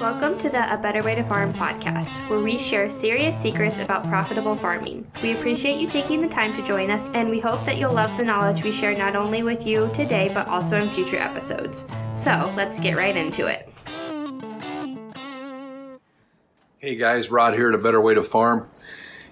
Welcome 0.00 0.38
to 0.38 0.50
the 0.50 0.74
A 0.74 0.76
Better 0.76 1.04
Way 1.04 1.14
to 1.14 1.22
Farm 1.22 1.52
podcast, 1.52 2.28
where 2.28 2.40
we 2.40 2.58
share 2.58 2.90
serious 2.90 3.40
secrets 3.40 3.78
about 3.78 4.02
profitable 4.08 4.56
farming. 4.56 5.06
We 5.22 5.36
appreciate 5.36 5.80
you 5.80 5.88
taking 5.88 6.20
the 6.20 6.28
time 6.28 6.52
to 6.56 6.64
join 6.64 6.90
us, 6.90 7.06
and 7.14 7.30
we 7.30 7.38
hope 7.38 7.64
that 7.64 7.78
you'll 7.78 7.92
love 7.92 8.16
the 8.16 8.24
knowledge 8.24 8.64
we 8.64 8.72
share 8.72 8.96
not 8.96 9.14
only 9.14 9.44
with 9.44 9.64
you 9.64 9.88
today, 9.94 10.32
but 10.34 10.48
also 10.48 10.82
in 10.82 10.90
future 10.90 11.18
episodes. 11.18 11.86
So 12.12 12.52
let's 12.56 12.80
get 12.80 12.96
right 12.96 13.16
into 13.16 13.46
it. 13.46 13.68
Hey 16.78 16.96
guys, 16.96 17.30
Rod 17.30 17.54
here 17.54 17.68
at 17.68 17.74
A 17.76 17.78
Better 17.78 18.00
Way 18.00 18.14
to 18.14 18.22
Farm. 18.24 18.68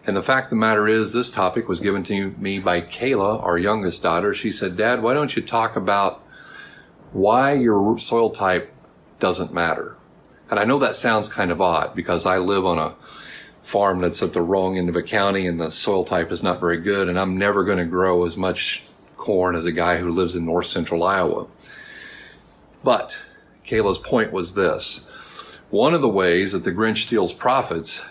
And 0.06 0.16
the 0.16 0.22
fact 0.22 0.46
of 0.46 0.50
the 0.50 0.56
matter 0.56 0.86
is, 0.86 1.12
this 1.12 1.32
topic 1.32 1.68
was 1.68 1.80
given 1.80 2.04
to 2.04 2.36
me 2.38 2.60
by 2.60 2.82
Kayla, 2.82 3.42
our 3.42 3.58
youngest 3.58 4.00
daughter. 4.04 4.32
She 4.32 4.52
said, 4.52 4.76
Dad, 4.76 5.02
why 5.02 5.12
don't 5.12 5.34
you 5.34 5.42
talk 5.42 5.74
about 5.74 6.22
why 7.10 7.54
your 7.54 7.98
soil 7.98 8.30
type 8.30 8.72
doesn't 9.18 9.52
matter? 9.52 9.96
And 10.52 10.60
I 10.60 10.64
know 10.64 10.78
that 10.80 10.96
sounds 10.96 11.30
kind 11.30 11.50
of 11.50 11.62
odd 11.62 11.94
because 11.94 12.26
I 12.26 12.36
live 12.36 12.66
on 12.66 12.78
a 12.78 12.94
farm 13.62 14.00
that's 14.00 14.22
at 14.22 14.34
the 14.34 14.42
wrong 14.42 14.76
end 14.76 14.90
of 14.90 14.96
a 14.96 15.02
county 15.02 15.46
and 15.46 15.58
the 15.58 15.70
soil 15.70 16.04
type 16.04 16.30
is 16.30 16.42
not 16.42 16.60
very 16.60 16.76
good. 16.76 17.08
And 17.08 17.18
I'm 17.18 17.38
never 17.38 17.64
going 17.64 17.78
to 17.78 17.86
grow 17.86 18.22
as 18.26 18.36
much 18.36 18.82
corn 19.16 19.56
as 19.56 19.64
a 19.64 19.72
guy 19.72 19.96
who 19.96 20.10
lives 20.10 20.36
in 20.36 20.44
north 20.44 20.66
central 20.66 21.04
Iowa. 21.04 21.46
But 22.84 23.18
Kayla's 23.64 23.96
point 23.98 24.30
was 24.30 24.52
this. 24.52 25.08
One 25.70 25.94
of 25.94 26.02
the 26.02 26.08
ways 26.10 26.52
that 26.52 26.64
the 26.64 26.70
Grinch 26.70 26.98
steals 26.98 27.32
profits 27.32 28.04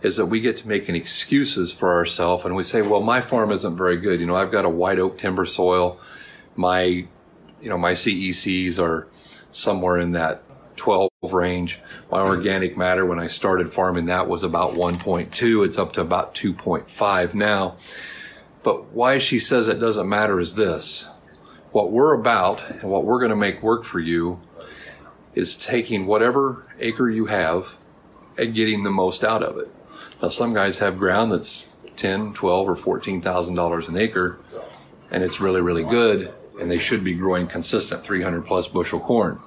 is 0.00 0.16
that 0.16 0.26
we 0.26 0.40
get 0.40 0.54
to 0.54 0.68
making 0.68 0.94
excuses 0.94 1.72
for 1.72 1.92
ourselves 1.92 2.44
and 2.44 2.54
we 2.54 2.62
say, 2.62 2.82
well, 2.82 3.02
my 3.02 3.20
farm 3.20 3.50
isn't 3.50 3.76
very 3.76 3.96
good. 3.96 4.20
You 4.20 4.26
know, 4.26 4.36
I've 4.36 4.52
got 4.52 4.64
a 4.64 4.70
white 4.70 5.00
oak 5.00 5.18
timber 5.18 5.44
soil. 5.44 5.98
My, 6.54 6.84
you 6.84 7.08
know, 7.68 7.78
my 7.78 7.94
CECs 7.94 8.80
are 8.80 9.08
somewhere 9.50 9.98
in 9.98 10.12
that 10.12 10.44
12 10.76 11.10
range. 11.32 11.80
My 12.10 12.20
organic 12.20 12.76
matter, 12.76 13.06
when 13.06 13.18
I 13.18 13.26
started 13.26 13.70
farming 13.70 14.06
that 14.06 14.28
was 14.28 14.42
about 14.42 14.74
1.2. 14.74 15.64
It's 15.64 15.78
up 15.78 15.92
to 15.94 16.00
about 16.00 16.34
2.5 16.34 17.34
now. 17.34 17.76
But 18.62 18.92
why 18.92 19.18
she 19.18 19.38
says 19.38 19.68
it 19.68 19.80
doesn't 19.80 20.08
matter 20.08 20.40
is 20.40 20.54
this. 20.54 21.08
What 21.72 21.90
we're 21.90 22.14
about 22.14 22.68
and 22.70 22.84
what 22.84 23.04
we're 23.04 23.18
going 23.18 23.30
to 23.30 23.36
make 23.36 23.62
work 23.62 23.84
for 23.84 24.00
you 24.00 24.40
is 25.34 25.56
taking 25.56 26.06
whatever 26.06 26.66
acre 26.78 27.10
you 27.10 27.26
have 27.26 27.76
and 28.38 28.54
getting 28.54 28.82
the 28.82 28.90
most 28.90 29.24
out 29.24 29.42
of 29.42 29.58
it. 29.58 29.68
Now, 30.22 30.28
some 30.28 30.54
guys 30.54 30.78
have 30.78 30.98
ground 30.98 31.32
that's 31.32 31.74
10, 31.96 32.32
12, 32.34 32.68
or 32.68 32.76
$14,000 32.76 33.88
an 33.88 33.96
acre, 33.96 34.38
and 35.10 35.22
it's 35.22 35.40
really, 35.40 35.60
really 35.60 35.84
good, 35.84 36.32
and 36.60 36.70
they 36.70 36.78
should 36.78 37.04
be 37.04 37.14
growing 37.14 37.46
consistent 37.46 38.02
300 38.02 38.46
plus 38.46 38.68
bushel 38.68 39.00
corn. 39.00 39.40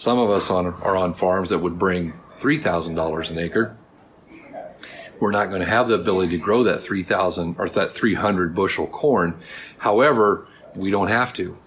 Some 0.00 0.18
of 0.18 0.30
us 0.30 0.50
on, 0.50 0.64
are 0.64 0.96
on 0.96 1.12
farms 1.12 1.50
that 1.50 1.58
would 1.58 1.78
bring 1.78 2.14
$3,000 2.38 3.30
an 3.30 3.38
acre. 3.38 3.76
We're 5.20 5.30
not 5.30 5.50
going 5.50 5.60
to 5.60 5.68
have 5.68 5.88
the 5.88 5.94
ability 5.94 6.30
to 6.30 6.38
grow 6.38 6.62
that 6.62 6.80
3,000 6.80 7.56
or 7.58 7.68
that 7.68 7.92
300 7.92 8.54
bushel 8.54 8.86
corn. 8.86 9.38
However, 9.76 10.48
we 10.74 10.90
don't 10.90 11.08
have 11.08 11.34
to. 11.34 11.58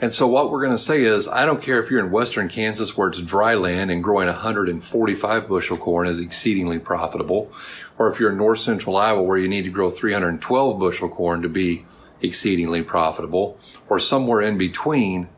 And 0.00 0.12
so 0.12 0.26
what 0.26 0.50
we're 0.50 0.62
going 0.62 0.72
to 0.72 0.78
say 0.78 1.04
is, 1.04 1.28
I 1.28 1.46
don't 1.46 1.62
care 1.62 1.80
if 1.80 1.88
you're 1.88 2.04
in 2.04 2.10
western 2.10 2.48
Kansas 2.48 2.96
where 2.96 3.06
it's 3.06 3.20
dry 3.20 3.54
land 3.54 3.92
and 3.92 4.02
growing 4.02 4.26
145 4.26 5.46
bushel 5.46 5.76
corn 5.76 6.08
is 6.08 6.18
exceedingly 6.18 6.80
profitable, 6.80 7.52
or 7.98 8.10
if 8.10 8.18
you're 8.18 8.32
in 8.32 8.36
north 8.36 8.58
central 8.58 8.96
Iowa 8.96 9.22
where 9.22 9.38
you 9.38 9.46
need 9.46 9.62
to 9.62 9.70
grow 9.70 9.90
312 9.90 10.80
bushel 10.80 11.08
corn 11.08 11.40
to 11.40 11.48
be 11.48 11.86
exceedingly 12.20 12.82
profitable, 12.82 13.60
or 13.88 14.00
somewhere 14.00 14.40
in 14.40 14.58
between, 14.58 15.28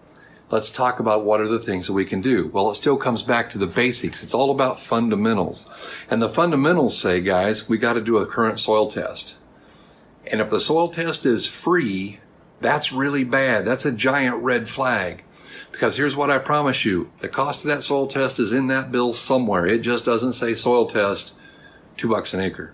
let's 0.51 0.71
talk 0.71 0.99
about 0.99 1.25
what 1.25 1.41
are 1.41 1.49
the 1.49 1.59
things 1.59 1.87
that 1.87 1.93
we 1.93 2.05
can 2.05 2.21
do. 2.21 2.49
Well, 2.49 2.71
it 2.71 2.75
still 2.75 2.97
comes 2.97 3.23
back 3.23 3.51
to 3.51 3.59
the 3.59 3.67
basics. 3.67 4.23
It's 4.23 4.35
all 4.35 4.51
about 4.51 4.81
fundamentals. 4.81 5.67
And 6.11 6.23
the 6.23 6.29
fundamentals 6.29 6.97
say, 6.97 7.21
guys, 7.21 7.69
we 7.69 7.79
got 7.79 7.95
to 7.95 8.01
do 8.01 8.19
a 8.19 8.27
current 8.27 8.59
soil 8.59 8.91
test. 8.91 9.37
And 10.27 10.41
if 10.41 10.51
the 10.51 10.61
soil 10.61 10.89
test 10.89 11.25
is 11.27 11.47
free, 11.47 12.21
that's 12.61 12.93
really 12.93 13.25
bad. 13.25 13.65
That's 13.65 13.87
a 13.87 13.93
giant 13.93 14.37
red 14.43 14.69
flag. 14.69 15.25
Because 15.71 15.97
here's 15.97 16.17
what 16.17 16.31
I 16.31 16.39
promise 16.39 16.85
you. 16.85 17.11
The 17.21 17.29
cost 17.29 17.65
of 17.65 17.69
that 17.69 17.83
soil 17.83 18.07
test 18.07 18.41
is 18.41 18.53
in 18.53 18.67
that 18.67 18.91
bill 18.91 19.13
somewhere. 19.13 19.67
It 19.67 19.81
just 19.81 20.05
doesn't 20.05 20.33
say 20.33 20.55
soil 20.55 20.87
test, 20.87 21.35
two 21.97 22.09
bucks 22.09 22.35
an 22.35 22.41
acre. 22.41 22.73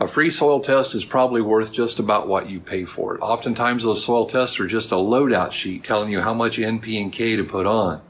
A 0.00 0.08
free 0.08 0.30
soil 0.30 0.60
test 0.60 0.94
is 0.94 1.04
probably 1.04 1.42
worth 1.42 1.72
just 1.72 1.98
about 1.98 2.26
what 2.26 2.48
you 2.48 2.60
pay 2.60 2.84
for 2.84 3.14
it. 3.14 3.20
Oftentimes 3.20 3.84
those 3.84 4.04
soil 4.04 4.26
tests 4.26 4.58
are 4.58 4.66
just 4.66 4.90
a 4.90 4.96
loadout 4.96 5.52
sheet 5.52 5.84
telling 5.84 6.10
you 6.10 6.22
how 6.22 6.32
much 6.32 6.58
NP 6.58 7.00
and 7.00 7.12
K 7.12 7.36
to 7.36 7.44
put 7.44 7.66
on. 7.66 8.00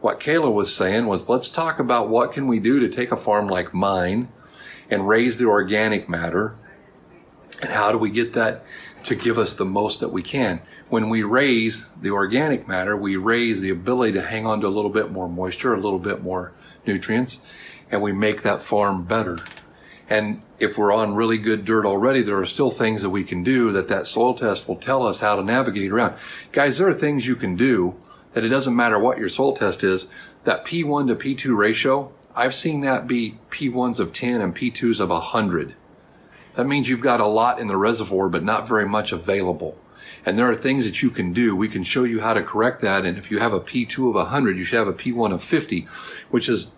What 0.00 0.20
Kayla 0.20 0.52
was 0.52 0.74
saying 0.74 1.06
was 1.06 1.28
let's 1.28 1.48
talk 1.48 1.78
about 1.78 2.08
what 2.08 2.32
can 2.32 2.46
we 2.46 2.60
do 2.60 2.78
to 2.80 2.88
take 2.88 3.10
a 3.10 3.16
farm 3.16 3.48
like 3.48 3.74
mine 3.74 4.28
and 4.88 5.08
raise 5.08 5.36
the 5.36 5.46
organic 5.46 6.08
matter 6.08 6.54
and 7.60 7.70
how 7.70 7.90
do 7.90 7.98
we 7.98 8.10
get 8.10 8.32
that 8.34 8.64
to 9.02 9.14
give 9.14 9.36
us 9.36 9.54
the 9.54 9.64
most 9.64 10.00
that 10.00 10.10
we 10.10 10.22
can. 10.22 10.60
When 10.88 11.08
we 11.08 11.22
raise 11.22 11.86
the 12.00 12.10
organic 12.10 12.68
matter, 12.68 12.96
we 12.96 13.16
raise 13.16 13.60
the 13.60 13.70
ability 13.70 14.12
to 14.12 14.22
hang 14.22 14.46
on 14.46 14.60
to 14.60 14.68
a 14.68 14.68
little 14.68 14.90
bit 14.90 15.10
more 15.10 15.28
moisture, 15.28 15.74
a 15.74 15.80
little 15.80 15.98
bit 15.98 16.22
more 16.22 16.52
nutrients, 16.86 17.42
and 17.90 18.00
we 18.00 18.12
make 18.12 18.42
that 18.42 18.62
farm 18.62 19.04
better. 19.04 19.40
And 20.08 20.42
if 20.58 20.78
we're 20.78 20.92
on 20.92 21.14
really 21.14 21.38
good 21.38 21.64
dirt 21.64 21.84
already, 21.84 22.22
there 22.22 22.38
are 22.38 22.46
still 22.46 22.70
things 22.70 23.02
that 23.02 23.10
we 23.10 23.24
can 23.24 23.42
do 23.42 23.72
that 23.72 23.88
that 23.88 24.06
soil 24.06 24.34
test 24.34 24.68
will 24.68 24.76
tell 24.76 25.06
us 25.06 25.20
how 25.20 25.36
to 25.36 25.42
navigate 25.42 25.90
around. 25.90 26.16
Guys, 26.52 26.78
there 26.78 26.88
are 26.88 26.94
things 26.94 27.26
you 27.26 27.36
can 27.36 27.56
do 27.56 27.94
that 28.32 28.44
it 28.44 28.48
doesn't 28.48 28.76
matter 28.76 28.98
what 28.98 29.18
your 29.18 29.28
soil 29.28 29.54
test 29.54 29.82
is. 29.82 30.06
That 30.44 30.64
P1 30.64 31.08
to 31.08 31.16
P2 31.16 31.56
ratio, 31.56 32.12
I've 32.34 32.54
seen 32.54 32.82
that 32.82 33.06
be 33.06 33.38
P1s 33.50 33.98
of 33.98 34.12
10 34.12 34.40
and 34.40 34.54
P2s 34.54 35.00
of 35.00 35.08
100. 35.08 35.74
That 36.54 36.66
means 36.66 36.88
you've 36.88 37.00
got 37.00 37.20
a 37.20 37.26
lot 37.26 37.58
in 37.58 37.66
the 37.66 37.76
reservoir, 37.76 38.28
but 38.28 38.44
not 38.44 38.68
very 38.68 38.86
much 38.86 39.10
available. 39.12 39.78
And 40.24 40.38
there 40.38 40.48
are 40.50 40.54
things 40.54 40.84
that 40.84 41.02
you 41.02 41.10
can 41.10 41.32
do. 41.32 41.54
We 41.56 41.68
can 41.68 41.82
show 41.82 42.04
you 42.04 42.20
how 42.20 42.34
to 42.34 42.42
correct 42.42 42.80
that. 42.80 43.04
And 43.04 43.18
if 43.18 43.30
you 43.30 43.38
have 43.38 43.52
a 43.52 43.60
P2 43.60 44.08
of 44.08 44.14
100, 44.14 44.56
you 44.56 44.64
should 44.64 44.78
have 44.78 44.88
a 44.88 44.92
P1 44.92 45.32
of 45.32 45.42
50, 45.42 45.86
which 46.30 46.48
is 46.48 46.72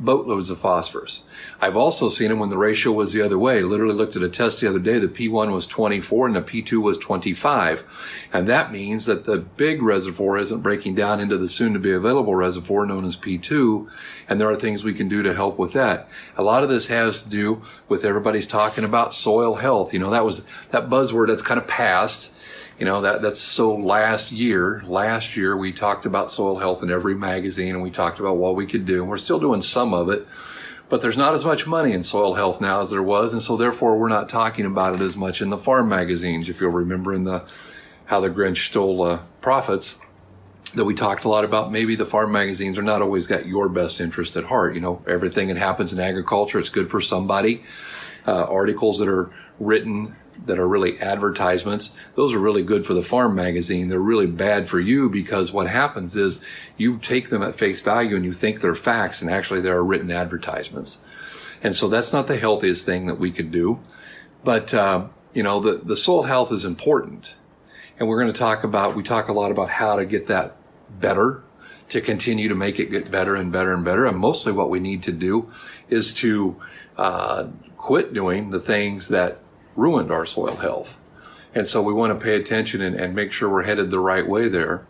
boatloads 0.00 0.50
of 0.50 0.58
phosphorus. 0.58 1.24
I've 1.60 1.76
also 1.76 2.08
seen 2.08 2.28
them 2.28 2.38
when 2.38 2.48
the 2.48 2.58
ratio 2.58 2.92
was 2.92 3.12
the 3.12 3.22
other 3.22 3.38
way. 3.38 3.62
Literally 3.62 3.94
looked 3.94 4.16
at 4.16 4.22
a 4.22 4.28
test 4.28 4.60
the 4.60 4.68
other 4.68 4.78
day. 4.78 4.98
The 4.98 5.08
P1 5.08 5.52
was 5.52 5.66
24 5.66 6.26
and 6.26 6.36
the 6.36 6.42
P2 6.42 6.82
was 6.82 6.98
25. 6.98 8.26
And 8.32 8.48
that 8.48 8.72
means 8.72 9.06
that 9.06 9.24
the 9.24 9.38
big 9.38 9.82
reservoir 9.82 10.38
isn't 10.38 10.60
breaking 10.60 10.94
down 10.94 11.20
into 11.20 11.38
the 11.38 11.48
soon 11.48 11.72
to 11.72 11.78
be 11.78 11.92
available 11.92 12.34
reservoir 12.34 12.86
known 12.86 13.04
as 13.04 13.16
P2. 13.16 13.88
And 14.28 14.40
there 14.40 14.50
are 14.50 14.56
things 14.56 14.84
we 14.84 14.94
can 14.94 15.08
do 15.08 15.22
to 15.22 15.34
help 15.34 15.58
with 15.58 15.72
that. 15.74 16.08
A 16.36 16.42
lot 16.42 16.62
of 16.62 16.68
this 16.68 16.88
has 16.88 17.22
to 17.22 17.28
do 17.28 17.62
with 17.88 18.04
everybody's 18.04 18.46
talking 18.46 18.84
about 18.84 19.14
soil 19.14 19.56
health. 19.56 19.92
You 19.92 20.00
know, 20.00 20.10
that 20.10 20.24
was 20.24 20.44
that 20.70 20.88
buzzword 20.88 21.28
that's 21.28 21.42
kind 21.42 21.60
of 21.60 21.66
passed 21.66 22.36
you 22.82 22.86
know 22.86 23.00
that 23.02 23.22
that's 23.22 23.38
so 23.38 23.76
last 23.76 24.32
year 24.32 24.82
last 24.84 25.36
year 25.36 25.56
we 25.56 25.70
talked 25.70 26.04
about 26.04 26.32
soil 26.32 26.58
health 26.58 26.82
in 26.82 26.90
every 26.90 27.14
magazine 27.14 27.76
and 27.76 27.80
we 27.80 27.92
talked 27.92 28.18
about 28.18 28.38
what 28.38 28.56
we 28.56 28.66
could 28.66 28.84
do 28.84 29.02
and 29.02 29.08
we're 29.08 29.16
still 29.16 29.38
doing 29.38 29.62
some 29.62 29.94
of 29.94 30.08
it 30.08 30.26
but 30.88 31.00
there's 31.00 31.16
not 31.16 31.32
as 31.32 31.44
much 31.44 31.64
money 31.64 31.92
in 31.92 32.02
soil 32.02 32.34
health 32.34 32.60
now 32.60 32.80
as 32.80 32.90
there 32.90 33.00
was 33.00 33.32
and 33.32 33.40
so 33.40 33.56
therefore 33.56 33.96
we're 33.96 34.08
not 34.08 34.28
talking 34.28 34.66
about 34.66 34.96
it 34.96 35.00
as 35.00 35.16
much 35.16 35.40
in 35.40 35.48
the 35.48 35.56
farm 35.56 35.88
magazines. 35.88 36.48
If 36.48 36.60
you'll 36.60 36.72
remember 36.72 37.14
in 37.14 37.22
the 37.22 37.46
how 38.06 38.18
the 38.18 38.28
grinch 38.28 38.66
stole 38.66 39.00
uh, 39.02 39.20
profits 39.40 39.96
that 40.74 40.84
we 40.84 40.92
talked 40.92 41.24
a 41.24 41.28
lot 41.28 41.44
about 41.44 41.70
maybe 41.70 41.94
the 41.94 42.04
farm 42.04 42.32
magazines 42.32 42.76
are 42.78 42.82
not 42.82 43.00
always 43.00 43.28
got 43.28 43.46
your 43.46 43.68
best 43.68 44.00
interest 44.00 44.34
at 44.34 44.42
heart. 44.42 44.74
You 44.74 44.80
know 44.80 45.04
everything 45.06 45.46
that 45.46 45.56
happens 45.56 45.92
in 45.92 46.00
agriculture 46.00 46.58
it's 46.58 46.68
good 46.68 46.90
for 46.90 47.00
somebody. 47.00 47.62
Uh, 48.26 48.42
articles 48.42 48.98
that 48.98 49.08
are 49.08 49.30
written 49.60 50.16
that 50.46 50.58
are 50.58 50.68
really 50.68 50.98
advertisements, 51.00 51.94
those 52.14 52.34
are 52.34 52.38
really 52.38 52.62
good 52.62 52.86
for 52.86 52.94
the 52.94 53.02
farm 53.02 53.34
magazine. 53.34 53.88
They're 53.88 54.00
really 54.00 54.26
bad 54.26 54.68
for 54.68 54.80
you 54.80 55.08
because 55.08 55.52
what 55.52 55.68
happens 55.68 56.16
is 56.16 56.40
you 56.76 56.98
take 56.98 57.28
them 57.28 57.42
at 57.42 57.54
face 57.54 57.82
value 57.82 58.16
and 58.16 58.24
you 58.24 58.32
think 58.32 58.60
they're 58.60 58.74
facts 58.74 59.22
and 59.22 59.30
actually 59.30 59.60
they're 59.60 59.82
written 59.82 60.10
advertisements. 60.10 60.98
And 61.62 61.74
so 61.74 61.88
that's 61.88 62.12
not 62.12 62.26
the 62.26 62.36
healthiest 62.36 62.84
thing 62.84 63.06
that 63.06 63.18
we 63.18 63.30
could 63.30 63.50
do. 63.50 63.80
But, 64.42 64.74
uh, 64.74 65.08
you 65.32 65.42
know, 65.42 65.60
the, 65.60 65.74
the 65.74 65.96
soil 65.96 66.24
health 66.24 66.50
is 66.50 66.64
important. 66.64 67.36
And 67.98 68.08
we're 68.08 68.20
going 68.20 68.32
to 68.32 68.38
talk 68.38 68.64
about, 68.64 68.96
we 68.96 69.02
talk 69.02 69.28
a 69.28 69.32
lot 69.32 69.52
about 69.52 69.70
how 69.70 69.96
to 69.96 70.04
get 70.04 70.26
that 70.26 70.56
better, 70.98 71.42
to 71.90 72.00
continue 72.00 72.48
to 72.48 72.54
make 72.54 72.80
it 72.80 72.90
get 72.90 73.10
better 73.10 73.36
and 73.36 73.52
better 73.52 73.72
and 73.72 73.84
better. 73.84 74.06
And 74.06 74.18
mostly 74.18 74.52
what 74.52 74.70
we 74.70 74.80
need 74.80 75.02
to 75.04 75.12
do 75.12 75.50
is 75.88 76.12
to, 76.14 76.60
uh, 76.96 77.48
quit 77.76 78.14
doing 78.14 78.50
the 78.50 78.60
things 78.60 79.08
that 79.08 79.38
ruined 79.76 80.10
our 80.10 80.24
soil 80.24 80.56
health. 80.56 80.98
And 81.54 81.66
so 81.66 81.82
we 81.82 81.92
want 81.92 82.18
to 82.18 82.24
pay 82.24 82.36
attention 82.36 82.80
and, 82.80 82.96
and 82.96 83.14
make 83.14 83.32
sure 83.32 83.48
we're 83.48 83.64
headed 83.64 83.90
the 83.90 84.00
right 84.00 84.26
way 84.26 84.48
there. 84.48 84.86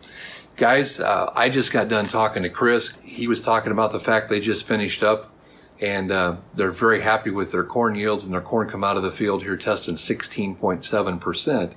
Guys, 0.56 1.00
uh, 1.00 1.32
I 1.34 1.48
just 1.48 1.72
got 1.72 1.88
done 1.88 2.06
talking 2.06 2.42
to 2.42 2.48
Chris. 2.48 2.96
He 3.02 3.26
was 3.26 3.40
talking 3.42 3.72
about 3.72 3.90
the 3.90 3.98
fact 3.98 4.28
they 4.28 4.38
just 4.38 4.66
finished 4.66 5.02
up 5.02 5.32
and 5.80 6.12
uh, 6.12 6.36
they're 6.54 6.70
very 6.70 7.00
happy 7.00 7.30
with 7.30 7.50
their 7.50 7.64
corn 7.64 7.96
yields 7.96 8.24
and 8.24 8.32
their 8.32 8.40
corn 8.40 8.68
come 8.68 8.84
out 8.84 8.96
of 8.96 9.02
the 9.02 9.10
field 9.10 9.42
here 9.42 9.56
testing 9.56 9.96
16.7%. 9.96 11.72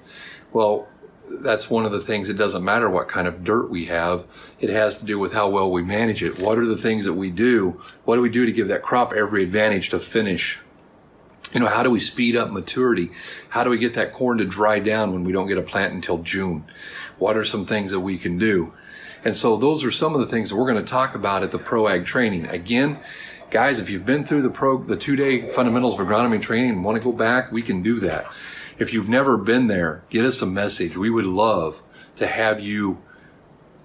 Well, 0.54 0.88
that's 1.28 1.70
one 1.70 1.86
of 1.86 1.92
the 1.92 2.00
things. 2.00 2.30
It 2.30 2.38
doesn't 2.38 2.64
matter 2.64 2.88
what 2.90 3.08
kind 3.08 3.28
of 3.28 3.44
dirt 3.44 3.70
we 3.70 3.86
have. 3.86 4.26
It 4.60 4.70
has 4.70 4.98
to 4.98 5.06
do 5.06 5.18
with 5.18 5.34
how 5.34 5.50
well 5.50 5.72
we 5.72 5.82
manage 5.82 6.24
it. 6.24 6.40
What 6.40 6.60
are 6.60 6.68
the 6.68 6.78
things 6.78 7.06
that 7.06 7.14
we 7.14 7.32
do? 7.32 7.82
What 8.04 8.16
do 8.16 8.22
we 8.22 8.30
do 8.30 8.46
to 8.46 8.52
give 8.52 8.68
that 8.68 8.84
crop 8.84 9.12
every 9.12 9.44
advantage 9.44 9.90
to 9.90 10.00
finish? 10.00 10.60
You 11.56 11.62
know, 11.62 11.68
how 11.68 11.84
do 11.84 11.90
we 11.90 12.02
speed 12.02 12.36
up 12.36 12.52
maturity? 12.52 13.12
How 13.48 13.64
do 13.64 13.70
we 13.70 13.78
get 13.78 13.94
that 13.94 14.12
corn 14.12 14.40
to 14.40 14.46
dry 14.46 14.80
down 14.80 15.14
when 15.14 15.24
we 15.24 15.32
don't 15.32 15.48
get 15.48 15.58
a 15.58 15.62
plant 15.62 15.94
until 15.94 16.18
June? 16.18 16.66
What 17.18 17.38
are 17.38 17.46
some 17.46 17.66
things 17.66 17.92
that 17.92 18.02
we 18.02 18.18
can 18.18 18.38
do? 18.38 18.74
And 19.24 19.34
so 19.34 19.56
those 19.56 19.82
are 19.86 19.90
some 19.90 20.14
of 20.14 20.20
the 20.20 20.28
things 20.28 20.50
that 20.50 20.58
we're 20.58 20.70
going 20.70 20.84
to 20.84 20.92
talk 20.92 21.16
about 21.16 21.44
at 21.44 21.52
the 21.52 21.58
ProAg 21.58 22.04
training. 22.04 22.46
Again, 22.48 23.00
guys, 23.52 23.80
if 23.80 23.90
you've 23.90 24.06
been 24.06 24.26
through 24.26 24.42
the 24.42 24.50
pro, 24.50 24.84
the 24.84 24.98
two 24.98 25.16
day 25.16 25.48
fundamentals 25.48 25.98
of 25.98 26.06
agronomy 26.06 26.42
training 26.42 26.72
and 26.72 26.84
want 26.84 26.98
to 26.98 27.04
go 27.04 27.14
back, 27.14 27.54
we 27.54 27.62
can 27.62 27.82
do 27.82 28.02
that. 28.02 28.30
If 28.78 28.92
you've 28.92 29.08
never 29.08 29.38
been 29.38 29.68
there, 29.68 30.04
get 30.10 30.26
us 30.26 30.42
a 30.42 30.46
message. 30.46 30.98
We 30.98 31.10
would 31.10 31.24
love 31.24 31.82
to 32.18 32.28
have 32.28 32.60
you 32.60 33.02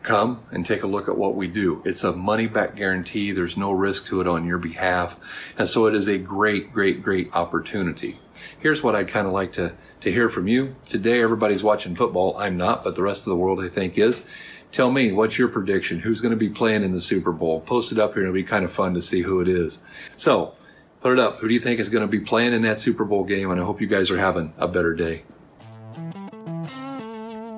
come 0.02 0.44
and 0.50 0.64
take 0.64 0.82
a 0.82 0.86
look 0.86 1.08
at 1.08 1.18
what 1.18 1.34
we 1.34 1.46
do. 1.46 1.82
It's 1.84 2.04
a 2.04 2.12
money 2.12 2.46
back 2.46 2.76
guarantee. 2.76 3.32
There's 3.32 3.56
no 3.56 3.72
risk 3.72 4.06
to 4.06 4.20
it 4.20 4.26
on 4.26 4.46
your 4.46 4.58
behalf. 4.58 5.18
And 5.58 5.68
so 5.68 5.86
it 5.86 5.94
is 5.94 6.08
a 6.08 6.18
great, 6.18 6.72
great, 6.72 7.02
great 7.02 7.34
opportunity. 7.34 8.18
Here's 8.58 8.82
what 8.82 8.96
I'd 8.96 9.08
kind 9.08 9.26
of 9.26 9.32
like 9.32 9.52
to, 9.52 9.74
to 10.00 10.12
hear 10.12 10.28
from 10.28 10.48
you. 10.48 10.76
Today, 10.84 11.22
everybody's 11.22 11.62
watching 11.62 11.94
football. 11.94 12.36
I'm 12.38 12.56
not, 12.56 12.82
but 12.82 12.96
the 12.96 13.02
rest 13.02 13.26
of 13.26 13.30
the 13.30 13.36
world, 13.36 13.62
I 13.62 13.68
think, 13.68 13.98
is. 13.98 14.26
Tell 14.72 14.90
me, 14.90 15.12
what's 15.12 15.36
your 15.36 15.48
prediction? 15.48 15.98
Who's 15.98 16.20
going 16.20 16.30
to 16.30 16.36
be 16.36 16.48
playing 16.48 16.84
in 16.84 16.92
the 16.92 17.00
Super 17.00 17.32
Bowl? 17.32 17.60
Post 17.60 17.92
it 17.92 17.98
up 17.98 18.14
here. 18.14 18.22
It'll 18.22 18.32
be 18.32 18.44
kind 18.44 18.64
of 18.64 18.70
fun 18.70 18.94
to 18.94 19.02
see 19.02 19.22
who 19.22 19.40
it 19.40 19.48
is. 19.48 19.80
So 20.16 20.54
put 21.00 21.12
it 21.12 21.18
up. 21.18 21.40
Who 21.40 21.48
do 21.48 21.54
you 21.54 21.60
think 21.60 21.80
is 21.80 21.88
going 21.88 22.02
to 22.02 22.08
be 22.08 22.20
playing 22.20 22.52
in 22.52 22.62
that 22.62 22.80
Super 22.80 23.04
Bowl 23.04 23.24
game? 23.24 23.50
And 23.50 23.60
I 23.60 23.64
hope 23.64 23.80
you 23.80 23.88
guys 23.88 24.10
are 24.10 24.18
having 24.18 24.54
a 24.58 24.68
better 24.68 24.94
day. 24.94 25.24